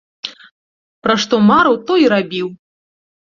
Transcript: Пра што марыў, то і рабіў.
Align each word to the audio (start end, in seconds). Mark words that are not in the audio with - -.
Пра 1.07 1.17
што 1.25 1.35
марыў, 1.49 1.75
то 1.89 1.97
і 2.05 2.09
рабіў. 2.17 2.47